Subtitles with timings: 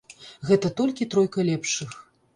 [0.51, 1.97] Гэта толькі тройка лепшых.